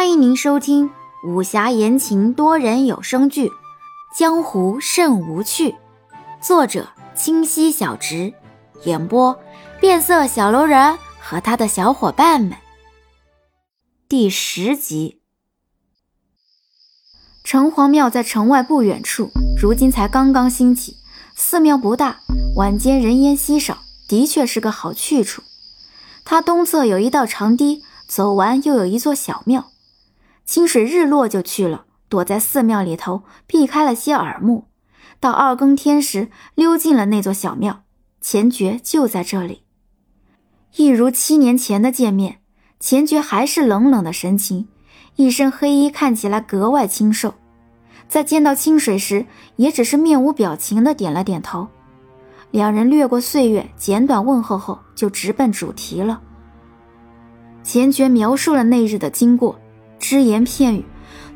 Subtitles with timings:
[0.00, 0.88] 欢迎您收听
[1.22, 3.48] 武侠言情多人有声剧
[4.16, 5.72] 《江湖甚无趣》，
[6.40, 8.32] 作者清溪小直，
[8.84, 9.38] 演播
[9.78, 12.56] 变色小楼人和他的小伙伴们。
[14.08, 15.20] 第十集，
[17.44, 19.30] 城隍庙在城外不远处，
[19.60, 20.96] 如今才刚刚兴起。
[21.36, 22.20] 寺庙不大，
[22.56, 23.76] 晚间人烟稀少，
[24.08, 25.42] 的确是个好去处。
[26.24, 29.69] 它东侧有一道长堤，走完又有一座小庙。
[30.50, 34.64] 清水日落就去了，躲在寺庙里头，避开了些耳目。
[35.20, 37.84] 到二更天时，溜进了那座小庙。
[38.20, 39.62] 钱爵就在这里，
[40.74, 42.40] 一如七年前的见面，
[42.80, 44.66] 钱爵还是冷冷的神情，
[45.14, 47.34] 一身黑衣看起来格外清瘦。
[48.08, 51.68] 在见到清水时，也只是面无表情的点了点头。
[52.50, 56.20] 两人略过岁月，简短问候后，就直奔主题了。
[57.62, 59.56] 钱爵描述了那日的经过。
[60.00, 60.84] 只言片语，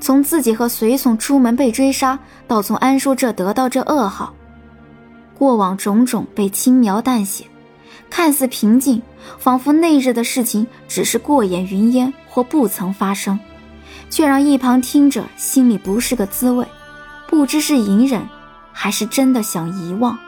[0.01, 4.35] 从自己和随从出门被追杀，到从安叔这得到这噩耗，
[5.39, 7.45] 过往种种被轻描淡写，
[8.11, 9.01] 看似平静，
[9.39, 13.39] 仿佛那日的事情只是过眼云烟或不曾发生，
[14.11, 16.67] 却让一旁听着心里不是个滋味，
[17.29, 18.27] 不知是隐忍，
[18.73, 20.19] 还是真的想遗忘。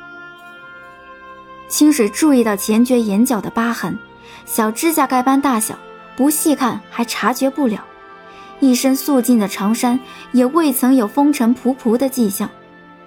[1.69, 3.98] 清水注意到钱爵眼角的疤痕，
[4.44, 5.77] 小指甲盖般大小，
[6.16, 7.84] 不细看还察觉不了。
[8.60, 9.98] 一身素净的长衫
[10.32, 12.48] 也未曾有风尘仆仆的迹象，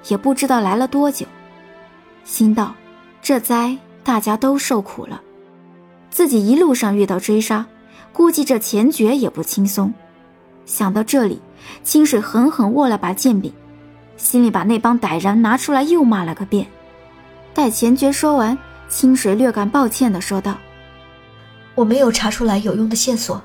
[0.08, 1.26] 也不知道来了多久。
[2.24, 2.76] 心道：
[3.22, 5.22] 这灾大家都受苦了，
[6.12, 7.66] 自己一路上遇到追杀，
[8.14, 9.92] 估计这钱爵也不轻松。
[10.66, 11.42] 想到这里，
[11.84, 13.52] 清水狠狠握了把剑柄，
[14.18, 16.68] 心里把那帮歹人拿出来又骂了个遍。
[17.56, 18.56] 待钱爵说完，
[18.88, 20.56] 清水略感抱歉地说道
[21.74, 23.42] ：“我没有查出来有用的线索。”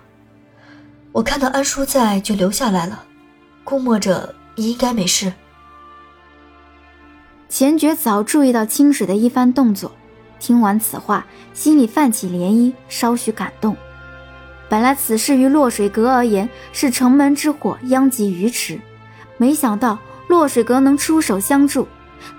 [1.14, 3.04] 我看到安叔在，就留下来了。
[3.62, 5.32] 估摸着你应该没事。
[7.48, 9.92] 钱觉早注意到清水的一番动作，
[10.40, 13.76] 听完此话，心里泛起涟漪，稍许感动。
[14.68, 18.80] 本来此事于落水阁而言是城门之火，殃及鱼池，
[19.36, 21.86] 没想到落水阁能出手相助，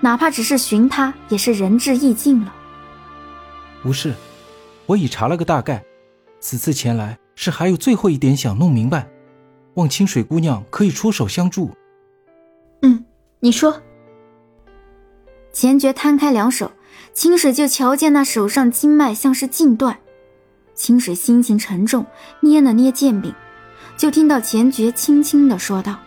[0.00, 2.52] 哪怕只是寻他，也是仁至义尽了。
[3.86, 4.14] 无事，
[4.84, 5.82] 我已查了个大概，
[6.40, 7.18] 此次前来。
[7.36, 9.08] 是还有最后一点想弄明白，
[9.74, 11.70] 望清水姑娘可以出手相助。
[12.82, 13.04] 嗯，
[13.38, 13.80] 你说。
[15.52, 16.72] 钱爵摊开两手，
[17.12, 19.98] 清水就瞧见那手上经脉像是尽断。
[20.74, 22.04] 清水心情沉重，
[22.40, 23.34] 捏了捏剑柄，
[23.96, 25.98] 就听到钱爵轻轻的说道：“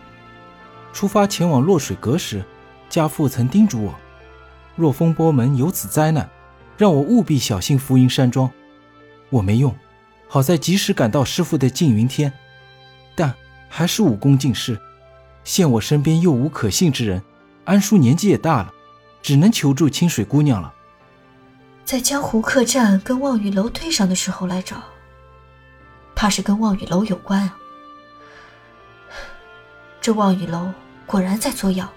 [0.94, 2.44] 出发前往落水阁时，
[2.90, 3.96] 家父曾叮嘱我，
[4.75, 6.29] 若风波门有此灾难，
[6.78, 8.50] 让我务必小心浮云山庄。
[9.31, 9.73] 我没用。”
[10.31, 12.31] 好在及时赶到师傅的缙云天，
[13.16, 13.34] 但
[13.67, 14.79] 还是武功尽失，
[15.44, 17.19] 现我身边又无可信之人。
[17.66, 18.72] 安叔年纪也大了，
[19.23, 20.72] 只能求助清水姑娘了。
[21.84, 24.84] 在江湖客栈跟望雨楼对上的时候来找，
[26.16, 27.57] 怕是跟望雨楼有关啊。
[30.00, 30.72] 这望雨楼
[31.07, 31.91] 果然在作妖。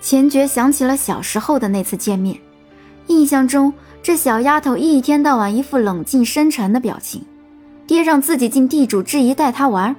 [0.00, 2.40] 钱觉想起了小时候的那次见面，
[3.08, 3.74] 印象中。
[4.02, 7.22] 这小丫头一天到晚一副冷静深沉的表情，
[7.86, 9.94] 爹让自己进地主之谊带她玩，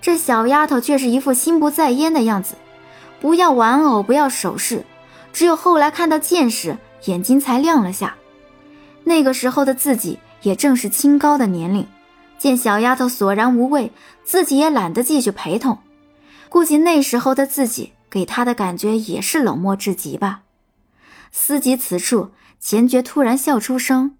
[0.00, 2.54] 这小丫头却是一副心不在焉的样子。
[3.20, 4.84] 不要玩偶，不要首饰，
[5.32, 8.14] 只有后来看到剑时，眼睛才亮了下。
[9.02, 11.84] 那个时候的自己也正是清高的年龄，
[12.38, 13.90] 见小丫头索然无味，
[14.22, 15.78] 自己也懒得继续陪同。
[16.48, 20.42] 估计那时候的自己给他的感觉也是冷漠至极吧。
[21.32, 22.30] 思及此处。
[22.60, 24.18] 钱爵突然笑出声：“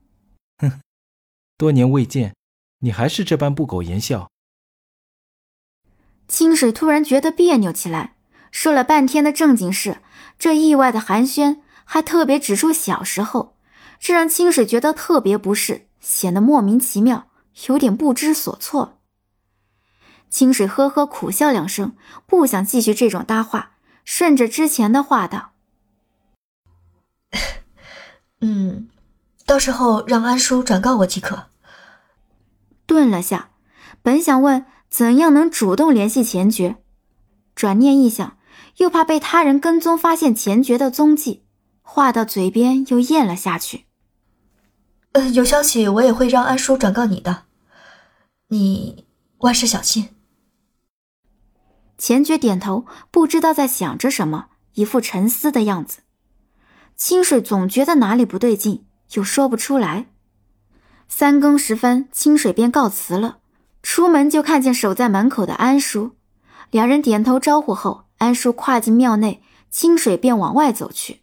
[0.58, 0.80] 哼，
[1.58, 2.34] 多年未见，
[2.78, 4.30] 你还是这般不苟言笑。”
[6.26, 8.16] 清水突然觉得别扭起来，
[8.50, 9.98] 说了半天的正经事，
[10.38, 13.56] 这意外的寒暄还特别指出小时候，
[13.98, 17.28] 这让清水觉得特别不适，显得莫名其妙，
[17.66, 19.00] 有点不知所措。
[20.30, 21.94] 清水呵呵苦笑两声，
[22.26, 23.72] 不想继续这种搭话，
[24.04, 25.52] 顺着之前的话道。
[28.40, 28.88] 嗯，
[29.46, 31.48] 到时候让安叔转告我即可。
[32.86, 33.50] 顿了下，
[34.02, 36.76] 本想问怎样能主动联系钱爵，
[37.54, 38.38] 转念一想，
[38.78, 41.44] 又怕被他人跟踪发现钱爵的踪迹，
[41.82, 43.86] 话到嘴边又咽了下去。
[45.12, 47.44] 呃，有消息我也会让安叔转告你的，
[48.48, 49.06] 你
[49.38, 50.08] 万事小心。
[51.98, 55.98] 钱爵点头，不知道在想着什么，一副沉思的样子。
[57.00, 60.08] 清水总觉得哪里不对劲，又说不出来。
[61.08, 63.38] 三更时分，清水便告辞了。
[63.82, 66.10] 出门就看见守在门口的安叔，
[66.70, 71.22] 两人点头招呼后，安叔跨进庙内，清水便往外走去。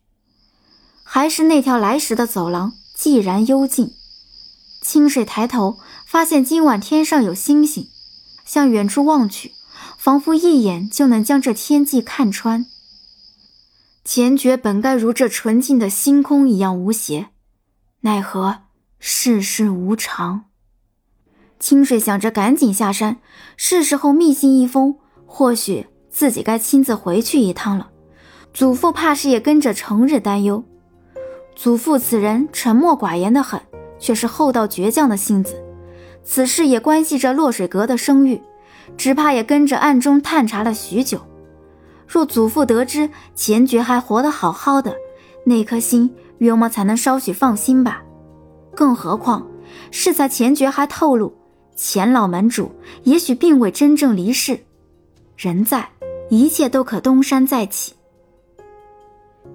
[1.03, 3.91] 还是那条来时的走廊，寂然幽静。
[4.81, 5.77] 清水抬头，
[6.07, 7.87] 发现今晚天上有星星，
[8.43, 9.51] 向远处望去，
[9.99, 12.65] 仿佛一眼就能将这天际看穿。
[14.09, 17.27] 前觉本该如这纯净的星空一样无邪，
[17.99, 18.59] 奈何
[18.99, 20.45] 世事无常。
[21.59, 23.17] 清水想着赶紧下山，
[23.57, 24.95] 是时候密信一封，
[25.25, 27.89] 或许自己该亲自回去一趟了。
[28.53, 30.63] 祖父怕是也跟着成日担忧。
[31.53, 33.59] 祖父此人沉默寡言的很，
[33.99, 35.61] 却是厚道倔强的性子。
[36.23, 38.41] 此事也关系着落水阁的声誉，
[38.95, 41.19] 只怕也跟着暗中探查了许久。
[42.07, 44.95] 若祖父得知钱爵还活得好好的，
[45.45, 48.01] 那颗心约莫才能稍许放心吧。
[48.75, 49.45] 更何况，
[49.91, 51.35] 适才钱爵还透露。
[51.75, 52.71] 钱老门主
[53.03, 54.61] 也许并未真正离世，
[55.35, 55.89] 人在，
[56.29, 57.93] 一切都可东山再起。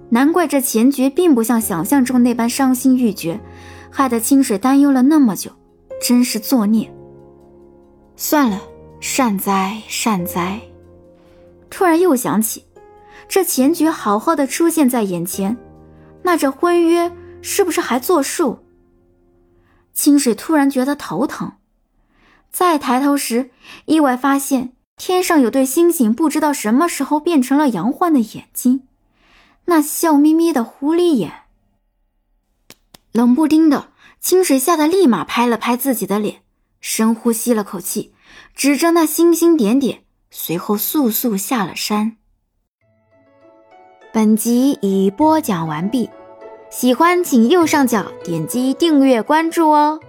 [0.09, 3.41] 难怪这钱爵并不像想象中那般伤心欲绝，
[3.91, 5.51] 害得清水担忧了那么久，
[6.01, 6.93] 真是作孽。
[8.15, 8.61] 算了，
[8.99, 10.61] 善哉善哉。
[11.73, 12.65] 突然又想起，
[13.27, 15.57] 这钱爵好好的出现在眼前，
[16.21, 17.11] 那这婚约
[17.41, 18.59] 是不是还作数？
[19.91, 21.53] 清水突然觉得头疼。
[22.51, 23.49] 再抬头时，
[23.85, 28.87] 意外发现天上有对星星，不知道什么时候变成了杨焕的眼睛，
[29.65, 31.33] 那笑眯眯的狐狸眼。
[33.11, 36.43] 冷不丁的，清水吓得立马拍了拍自己的脸，
[36.79, 38.13] 深呼吸了口气，
[38.53, 40.02] 指着那星星点点，
[40.35, 42.17] 随后速速下了山。
[44.11, 46.09] 本集已播讲完毕，
[46.71, 49.99] 喜欢请右上角点击订阅关注哦。